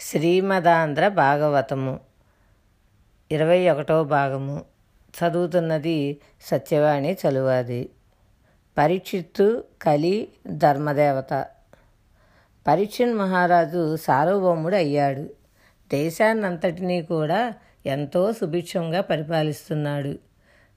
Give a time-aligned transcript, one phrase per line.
[0.00, 2.00] శ్రీమదాంధ్ర భాగవతము
[3.32, 4.64] ఇరవై ఒకటో భాగము.
[5.16, 7.90] చదువుతున్నది సత్యవాణి చలువాది.
[8.78, 11.46] పరీక్షిత్తు కలి ధర్మదేవత.
[12.66, 15.30] పరీక్షన్ మహారాజు సార్వభౌముడు అయ్యాడు.
[15.88, 17.54] దేశాన్నంతటినీ కూడా
[17.86, 20.18] ఎంతో సుభిక్షంగా పరిపాలిస్తున్నాడు.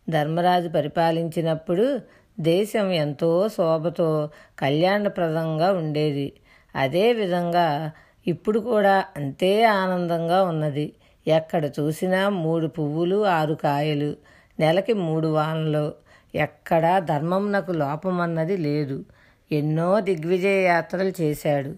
[0.09, 1.99] ధర్మరాజు పరిపాలించినప్పుడు
[2.39, 4.29] దేశం ఎంతో శోభతో
[4.59, 6.33] కళ్యాణప్రదంగా ఉండేది.
[6.75, 7.91] అదేవిధంగా
[8.29, 10.93] ఇప్పుడు కూడా అంతే ఆనందంగా ఉన్నది.
[11.27, 14.15] ఎక్కడ చూసినా మూడు పువ్వులు ఆరు కాయలు
[14.59, 15.93] నెలకి మూడు వానలు.
[16.35, 19.05] ఎక్కడా ధర్మంనకు లోపమన్నది లేదు.
[19.51, 21.69] ఎన్నో దిగ్విజయ యాత్రలు చేశాడు.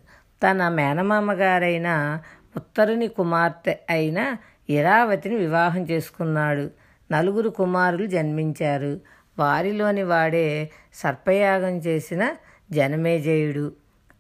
[0.44, 2.20] తన మేనమామ గారైన
[2.56, 4.36] ఉత్తరుని కుమార్తె అయిన
[4.70, 6.70] ఇరావతిని వివాహం చేసుకున్నాడు.
[7.12, 9.00] నలుగురు కుమారులు జన్మించారు.
[9.40, 12.32] వారిలోని వాడే సర్పయాగం చేసిన
[12.72, 13.72] జనమేజయుడు.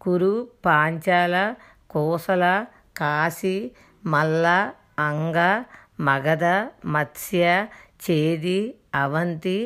[0.01, 1.55] కురు పాంచాల
[1.91, 2.65] కోసల
[2.97, 3.71] కాశీ
[4.05, 5.37] మల్ల అంగ
[5.99, 6.45] మగధ
[6.85, 7.43] మత్స్య
[8.05, 8.59] చేది
[8.95, 9.59] అవంతి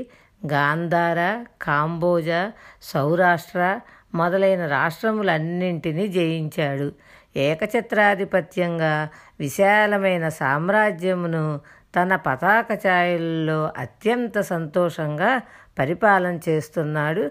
[0.46, 2.30] గాంధార కాంబోజ
[2.84, 3.80] సౌరాష్ట్ర
[4.16, 6.88] మొదలైన రాష్ట్రములన్నింటినీ జయించాడు.
[7.38, 8.94] ఏకఛత్రాధిపత్యంగా
[9.40, 11.46] విశాలమైన సామ్రాజ్యమును
[11.96, 15.32] తన పతాక ఛాయల్లో అత్యంత సంతోషంగా
[15.80, 17.24] పరిపాలన చేస్తున్నాడు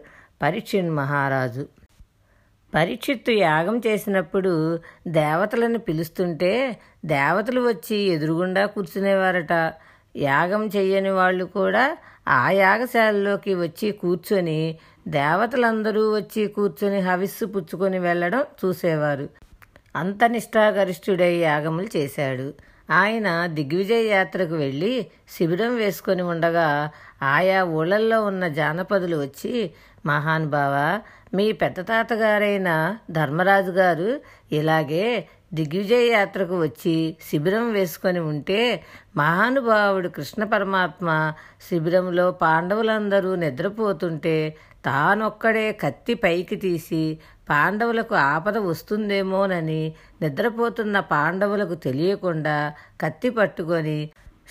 [0.43, 1.65] పరీక్షిణ్ మహారాజు.
[2.75, 4.53] పరీక్షిత్తు యాగం చేసినప్పుడు
[5.07, 6.53] దేవతలను పిలుస్తుంటే
[7.05, 9.53] దేవతలు వచ్చి ఎదురుగుండా కూర్చునేవారట.
[10.17, 11.85] యాగం చెయ్యని వాళ్ళు కూడా
[12.29, 14.61] ఆ యాగశాలలోకి వచ్చి కూర్చొని
[15.09, 19.29] దేవతలందరూ వచ్చి కూర్చొని హవిస్సు పుచ్చుకొని వెళ్ళడం చూసేవారు.
[19.97, 22.47] అంత నిష్ఠాగరిష్ఠుడై యాగములు చేశాడు.
[22.91, 26.91] ఆయన దిగ్విజయ యాత్రకు వెళ్ళి శిబిరం వేసుకొని ఉండగా
[27.23, 29.71] ఆయా ఊళ్ళల్లో ఉన్న జానపదులు వచ్చి
[30.07, 31.01] మహానుభావ
[31.35, 32.71] మీ పెద్ద తాతగారైన
[33.11, 34.11] ధర్మరాజు గారు
[34.53, 35.07] ఇలాగే
[35.55, 36.95] దిగ్విజయ యాత్రకు వచ్చి
[37.29, 38.61] శిబిరం వేసుకొని ఉంటే
[39.17, 41.09] మహానుభావుడు కృష్ణ పరమాత్మ
[41.69, 44.37] శిబిరంలో పాండవులందరూ నిద్రపోతుంటే
[44.85, 47.05] తానొక్కడే కత్తి పైకి తీసి
[47.51, 49.83] పాండవులకు ఆపద వస్తుందేమోనని
[50.23, 52.57] నిద్రపోతున్న పాండవులకు తెలియకుండా
[53.01, 53.99] కత్తి పట్టుకొని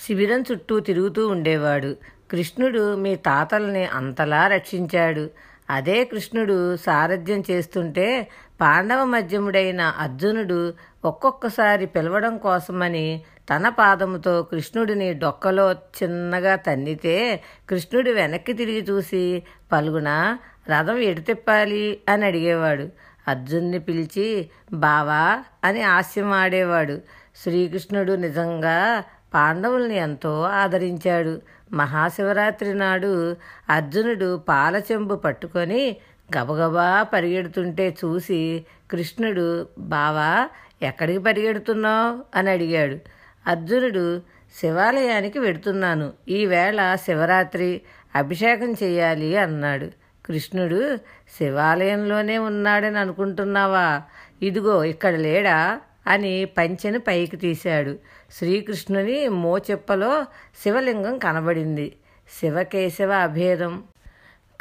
[0.05, 1.91] శిబిరం చుట్టూ తిరుగుతూ ఉండేవాడు.
[2.31, 5.25] కృష్ణుడు మీ తాతల్ని అంతలా రక్షించాడు.
[5.69, 8.28] అదే కృష్ణుడు సారథ్యం చేస్తుంటే
[8.62, 10.74] పాండవ మధ్యముడైన అర్జునుడు
[11.06, 13.22] ఒక్కొక్కసారి పిలవడం కోసమని
[13.56, 20.38] తన పాదముతో కృష్ణుడిని డొక్కలో చిన్నగా తన్నితే కృష్ణుడు వెనక్కి తిరిగి చూసి పలుగున
[20.69, 22.00] రథం ఎటు తిప్పాలి?
[22.09, 22.90] అని అడిగేవాడు.
[23.28, 27.01] అర్జున్ని పిలిచి బావా అని హాస్యం ఆడేవాడు
[27.44, 29.03] శ్రీకృష్ణుడు నిజంగా
[29.34, 31.41] పాండవుల్ని ఎంతో ఆదరించాడు.
[31.72, 33.35] మహాశివరాత్రి నాడు
[33.69, 35.97] అర్జునుడు పాలచెంబు పట్టుకొని
[36.38, 40.50] గబగబా పరిగెడుతుంటే చూసి కృష్ణుడు బావా
[40.81, 42.38] ఎక్కడికి పరిగెడుతున్నావు?
[42.38, 42.97] అని అడిగాడు.
[43.47, 44.22] అర్జునుడు
[44.59, 46.13] శివాలయానికి వెడుతున్నాను.
[46.29, 47.81] ఈవేళ శివరాత్రి
[48.16, 49.90] అభిషేకం చేయాలి అన్నాడు.
[50.25, 50.97] కృష్ణుడు
[51.38, 54.01] శివాలయంలోనే ఉన్నాడని అనుకుంటున్నావా?
[54.41, 55.80] ఇదిగో ఇక్కడ లేడా?
[56.07, 57.99] అని పంచెను పైకి తీశాడు.
[58.31, 60.25] శ్రీకృష్ణుని మోచెప్పలో
[60.63, 61.95] శివలింగం కనబడింది.
[62.39, 63.83] శివకేశవ అభేదం.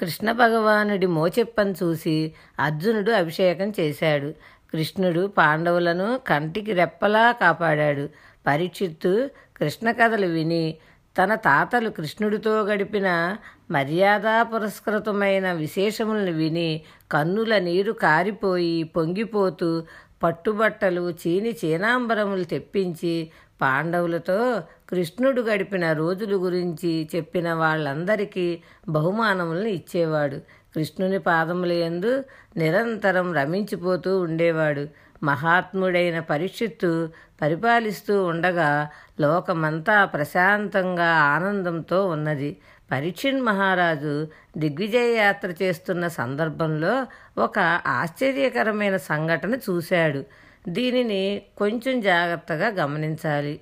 [0.01, 4.35] కృష్ణ భగవానుడి మోచెప్పను చూసి అర్జునుడు అభిషేకం చేశాడు.
[4.73, 8.09] కృష్ణుడు పాండవులను కంటికి రెప్పలా కాపాడాడు.
[8.47, 10.77] పరీక్షిత్తు కృష్ణ కథలు విని
[11.23, 13.37] తన తాతలు కృష్ణుడితో గడిపిన
[13.71, 16.83] మర్యాదా పురస్కృతమైన విశేషములను విని
[17.13, 19.85] కన్నుల నీరు కారిపోయి పొంగిపోతూ
[20.23, 23.31] పట్టుబట్టలు చీని చీనాంబరములు తెప్పించి
[23.63, 30.37] పాండవులతో కృష్ణుడు గడిపిన రోజుల గురించి చెప్పిన వాళ్ళందరికీ బహుమానములను ఇచ్చేవాడు.
[30.75, 32.25] కృష్ణుని పాదములయందు
[32.57, 34.89] నిరంతరం రమించిపోతూ ఉండేవాడు.
[35.23, 37.09] మహాత్ముడైన పరీక్షిత్తు
[37.43, 38.89] పరిపాలిస్తూ ఉండగా
[39.21, 42.57] లోకమంతా ప్రశాంతంగా ఆనందంతో ఉన్నది.
[42.93, 44.27] పరీక్షణ్ మహారాజు
[44.57, 47.07] దిగ్విజయ యాత్ర చేస్తున్న సందర్భంలో
[47.39, 50.25] ఒక ఆశ్చర్యకరమైన సంఘటన చూశాడు.
[50.69, 53.61] దీనిని కొంచెం జాగ్రత్తగా గమనించాలి.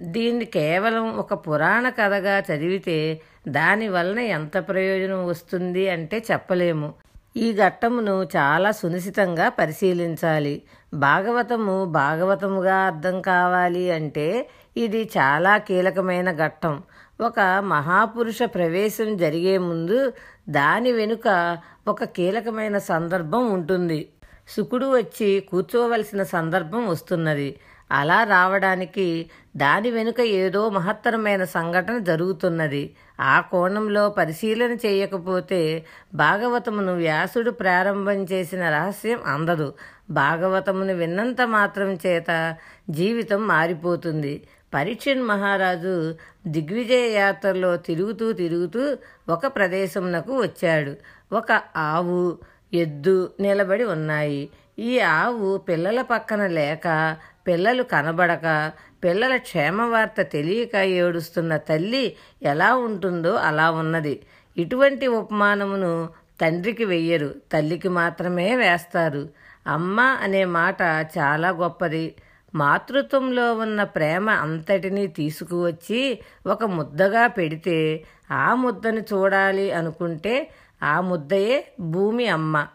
[0.00, 6.94] దీన్ని కేవలం ఒక పురాణ కథగా చదివితే దాని వలన ఎంత ప్రయోజనం వస్తుంది అంటే చెప్పలేము.
[7.36, 10.62] ఈ ఘట్టమును చాలా సునిశితంగా పరిశీలించాలి.
[10.94, 16.82] భాగవతము భాగవతముగా అర్థం కావాలి అంటే ఇది చాలా కీలకమైన ఘట్టం.
[17.20, 20.12] ఒక మహాపురుష ప్రవేశం జరిగే ముందు
[20.48, 21.58] దాని వెనుక
[21.88, 24.08] ఒక కీలకమైన సందర్భం ఉంటుంది.
[24.56, 27.56] శుకుడు వచ్చి కూర్చోవలసిన సందర్భం వస్తున్నది.
[27.92, 32.94] అలా రావడానికి దాని వెనుక ఏదో మహత్తరమైన సంఘటన జరుగుతున్నది.
[33.20, 35.84] ఆ కోణంలో పరిశీలన చేయకపోతే
[36.14, 39.74] భాగవతమును వ్యాసుడు ప్రారంభం చేసిన రహస్యం అందదు.
[40.10, 42.56] భాగవతమును విన్నంత మాత్రం చేత
[42.90, 44.42] జీవితం మారిపోతుంది.
[44.74, 46.14] పరీక్షన్ మహారాజు
[46.46, 48.96] దిగ్విజయ యాత్రలో తిరుగుతూ తిరుగుతూ
[49.28, 50.96] ఒక ప్రదేశమునకు వచ్చాడు.
[51.32, 52.38] ఒక ఆవు
[52.74, 54.48] ఎద్దు నిలబడి ఉన్నాయి.
[54.78, 57.16] ఈ ఆవు పిల్లల పక్కన లేక
[57.46, 58.72] పిల్లలు కనబడక
[59.04, 64.22] పిల్లల క్షేమ వార్త తెలియక ఏడుస్తున్న తల్లి ఎలా ఉంటుందో అలా ఉన్నది.
[64.56, 66.08] ఇటువంటి ఉపమానమును
[66.40, 69.28] తండ్రికి వెయ్యరు తల్లికి మాత్రమే వేస్తారు.
[69.66, 70.82] అమ్మ అనే మాట
[71.18, 72.14] చాలా గొప్పది.
[72.54, 80.50] మాతృత్వంలో ఉన్న ప్రేమ అంతటినీ తీసుకువచ్చి ఒక ముద్దగా పెడితే ఆ ముద్దను చూడాలి అనుకుంటే
[80.82, 82.66] ఆ ముద్దయే భూమి అమ్మ.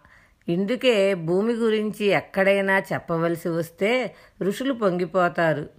[0.48, 5.70] ఇందుకే భూమి గురించి ఎక్కడైనా చెప్పవలసి వస్తే ఋషులు పొంగిపోతారు.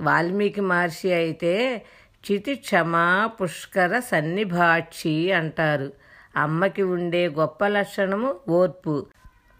[0.00, 1.82] వాల్మీకి మహర్షి అయితే
[2.32, 5.92] చితి క్షమా పుష్కర సన్నిభాక్షి అంటారు.
[6.36, 9.06] అమ్మకి ఉండే గొప్ప లక్షణము ఓర్పు.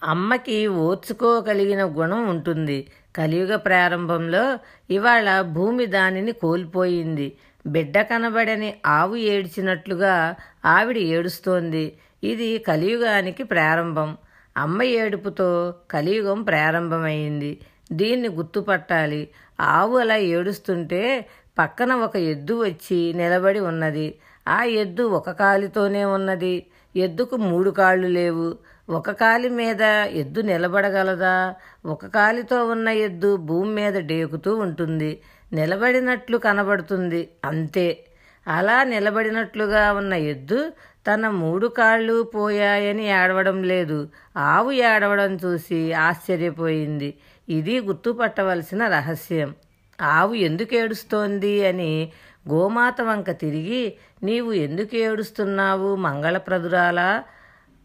[0.04, 2.86] అమ్మకి ఓర్చుకోగలిగిన గుణం ఉంటుంది.
[3.16, 4.58] కలియుగ ప్రారంభంలో
[4.90, 7.32] ఇవాళ భూమి దానిని కోల్పోయింది.
[7.66, 10.34] బిడ్డ కనబడని ఆవు ఏడ్చినట్లుగా
[10.64, 11.84] ఆవిడ ఏడుస్తోంది.
[12.24, 14.16] ఇది కలియుగానికి ప్రారంభం.
[14.56, 17.52] అమ్మ ఏడుపుతో కలియుగం ప్రారంభమైంది.
[17.92, 19.28] దీన్ని గుర్తుపట్టాలి.
[19.60, 21.26] ఆవు అలా ఏడుస్తుంటే
[21.58, 24.14] పక్కన ఒక ఎద్దు వచ్చి నిలబడి ఉన్నది.
[24.48, 26.66] ఆ ఎద్దు ఒక కాలితోనే ఉన్నది.
[26.96, 28.58] ఎద్దుకు మూడు కాళ్ళు లేవు.
[28.88, 29.80] ఒక కాలి మీద
[30.12, 31.54] ఎద్దు నిలబడగలదా?
[31.86, 35.20] ఒక కాలితో ఉన్న ఎద్దు భూమి మీద డేకుతూ ఉంటుంది.
[35.52, 37.28] నిలబడినట్లు కనబడుతుంది.
[37.44, 38.04] అంతే.
[38.48, 40.72] అలా నిలబడినట్లుగా ఉన్న ఎద్దు
[41.06, 44.08] తన మూడు కాళ్ళు పోయాయని ఏడవడం లేదు.
[44.36, 47.14] ఆవు ఏడవడం చూసి ఆశ్చర్యపోయింది.
[47.48, 49.54] ఇది గుర్తుపట్టవలసిన రహస్యం.
[50.00, 52.12] ఆవు ఎందుకు ఏడుస్తోంది అని
[52.48, 57.24] గోమాత వంక తిరిగి నీవు ఎందుకు ఏడుస్తున్నావు మంగళప్రదురాలా?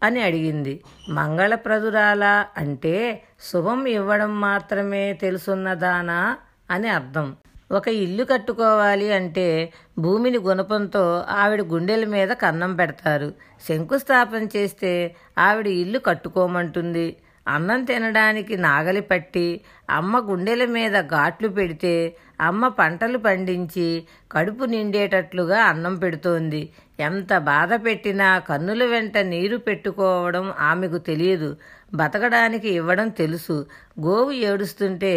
[0.02, 0.80] అని అడిగింది.
[1.08, 6.36] మంగళప్రదురాలా అంటే శుభం ఇవ్వడం మాత్రమే తెలుసున్నదానా
[6.70, 7.36] అని అర్థం.
[7.72, 13.32] ఒక ఇల్లు కట్టుకోవాలి అంటే భూమిని గుణపంతో ఆవిడ గుండెల మీద కన్నం పెడతారు.
[13.68, 17.16] శంకుస్థాపన చేస్తే ఆవిడ ఇల్లు కట్టుకోమంటుంది.
[17.48, 19.60] అన్నం తినడానికి నాగలి పట్టి
[19.90, 26.68] అమ్మ గుండెల మీద ఘాట్లు పెడితే అమ్మ పంటలు పండించి కడుపు నిండేటట్లుగా అన్నం పెడుతోంది.
[27.00, 31.50] ఎంత బాధ పెట్టినా కన్నుల వెంట నీరు పెట్టుకోవడం ఆమెకు తెలియదు.
[31.94, 33.56] బతకడానికి ఇవ్వడం తెలుసు.
[34.00, 35.12] గోవు ఏడుస్తుంటే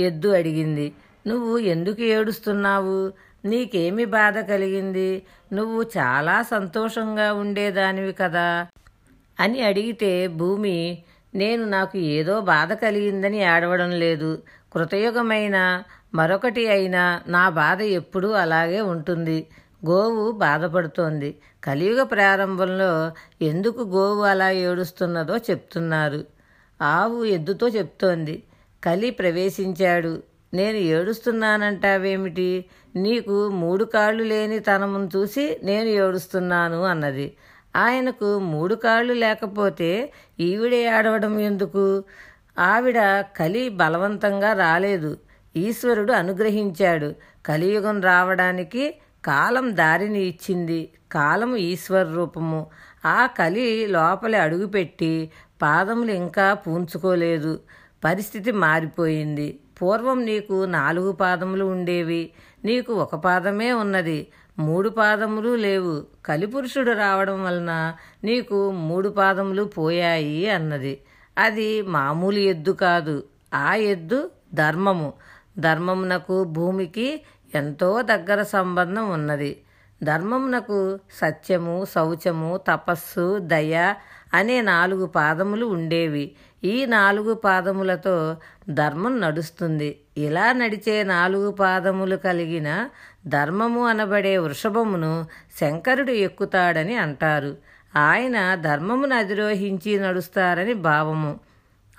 [0.00, 0.86] ఎద్దు అడిగింది.
[1.26, 2.96] నువ్వు ఎందుకు ఏడుస్తున్నావు?
[3.44, 5.10] నీకేమి బాధ కలిగింది?
[5.52, 8.48] నువ్వు చాలా సంతోషంగా ఉండేదానివి కదా
[9.40, 10.78] అని అడిగితే భూమి
[11.34, 14.30] నేను నాకు ఏదో బాధ కలిగిందని ఏడవడం లేదు.
[14.74, 15.56] కృతయుగమైన
[16.14, 19.38] మరొకటి అయినా నా బాధ ఎప్పుడూ అలాగే ఉంటుంది.
[19.86, 21.38] గోవు బాధపడుతోంది.
[21.64, 23.12] కలియుగ ప్రారంభంలో
[23.42, 26.24] ఎందుకు గోవు అలా ఏడుస్తున్నదో చెప్తున్నారు.
[26.82, 28.42] ఆవు ఎద్దుతో చెప్తోంది.
[28.84, 30.22] కలి ప్రవేశించాడు.
[30.54, 32.64] నేను ఏడుస్తున్నానంటావేమిటి?
[32.96, 37.36] నీకు మూడు కాళ్ళు లేని తనమును చూసి నేను ఏడుస్తున్నాను అన్నది.
[37.76, 42.04] ఆయనకు మూడు కాళ్ళు లేకపోతే ఈవిడ ఏడవడం ఎందుకు?
[42.58, 45.18] ఆవిడ కలి బలవంతంగా రాలేదు.
[45.56, 47.14] ఈశ్వరుడు అనుగ్రహించాడు.
[47.46, 48.94] కలియుగం రావడానికి
[49.24, 50.92] కాలం దారిని ఇచ్చింది.
[51.12, 52.66] కాలము ఈశ్వర రూపము.
[53.04, 55.30] ఆ కలి లోపలి అడుగుపెట్టి
[55.62, 57.60] పాదములు ఇంకా పూంచుకోలేదు.
[58.04, 59.60] పరిస్థితి మారిపోయింది.
[59.82, 62.30] పూర్వం నీకు నాలుగు పాదములు ఉండేవి.
[62.64, 64.26] నీకు ఒక పాదమే ఉన్నది.
[64.58, 66.02] మూడు పాదములు లేవు.
[66.24, 67.94] కలిపురుషుడు రావడం వలన
[68.24, 71.00] నీకు మూడు పాదములు పోయాయి అన్నది.
[71.38, 73.24] అది మామూలు ఎద్దు కాదు.
[73.54, 75.12] ఆ ఎద్దు ధర్మము.
[75.58, 77.22] ధర్మమునకు భూమికి
[77.54, 79.60] ఎంతో దగ్గర సంబంధం ఉన్నది.
[80.02, 83.94] ధర్మమునకు సత్యము శౌచము తపస్సు దయ
[84.34, 86.32] అనే నాలుగు పాదములు ఉండేవి.
[86.64, 88.36] ఈ నాలుగు పాదములతో
[88.68, 90.00] ధర్మం నడుస్తుంది.
[90.16, 92.88] ఇలా నడిచే నాలుగు పాదములు కలిగిన
[93.26, 95.26] ధర్మము అనబడే వృషభమును
[95.60, 97.56] శంకరుడు ఎక్కుతాడని అంటారు.
[97.96, 101.40] ఆయన ధర్మమును అధిరోహించి నడుస్తారని భావము.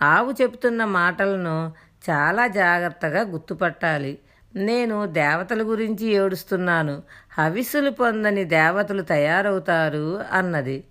[0.01, 1.74] ఆవు చెబుతున్న మాటలను
[2.10, 4.19] చాలా జాగ్రత్తగా గుర్తుపట్టాలి.
[4.55, 7.01] నేను దేవతల గురించి ఏడుస్తున్నాను.
[7.38, 10.83] హవిస్సులు పొందని దేవతలు తయారవుతారు అన్నది.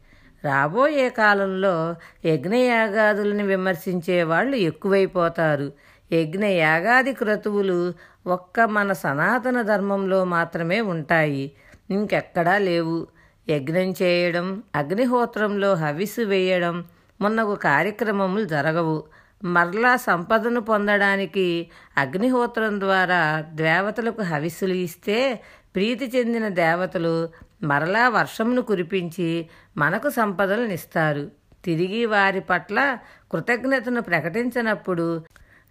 [0.45, 5.73] రాబోయే కాలంలో యజ్ఞయాగాదులను విమర్శించే వాళ్ళు ఎక్కువైపోతారు.
[6.13, 7.93] యజ్ఞ యాగాది క్రతువులు
[8.27, 11.53] ఒక్క మన సనాతన ధర్మంలో మాత్రమే ఉంటాయి.
[11.91, 13.07] ఇంకెక్కడా లేవు.
[13.49, 16.85] యజ్ఞం చేయడం అగ్నిహోత్రంలో హవిస్సు వేయడం
[17.21, 19.05] మొన్నగు కార్యక్రమములు జరగవు.
[19.45, 25.41] మరలా సంపదను పొందడానికి అగ్నిహోత్రం ద్వారా దేవతలకు హవిస్సులు ఇస్తే
[25.75, 27.29] ప్రీతి చెందిన దేవతలు
[27.63, 31.31] మరలా వర్షమును కురిపించి మనకు సంపదలనిస్తారు
[31.65, 32.99] తిరిగి వారి పట్ల
[33.33, 35.25] కృతజ్ఞతను ప్రకటించినప్పుడు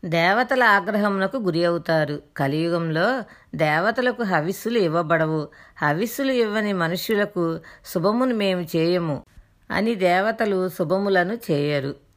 [0.05, 2.21] దేవతల ఆగ్రహమునకు గురి అవుతారు.
[2.37, 3.23] కలియుగంలో
[3.55, 5.49] దేవతలకు హవిస్సులు ఇవ్వబడవు.
[5.81, 9.23] హవిస్సులు ఇవ్వని మనుష్యులకు శుభమును మేము చేయము
[9.71, 12.10] అని దేవతలు శుభములను చేయరు.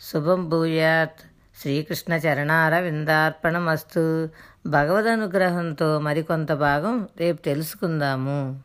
[0.00, 1.20] శుభం భూయాత్.
[1.60, 4.28] శ్రీకృష్ణ చరణార విందార్పణమస్తు
[4.66, 8.60] భగవద్ అనుగ్రహంతో మరికొంత భాగం రేపు తెలుసుకుందాము.